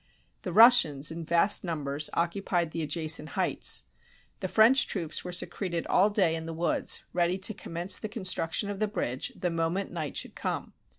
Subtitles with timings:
[0.41, 3.83] The Russians, in vast numbers, occupied the adjacent heights.
[4.39, 8.71] The French troops were secreted all day in the woods, ready to commence the construction
[8.71, 10.73] of the bridge the moment night should come.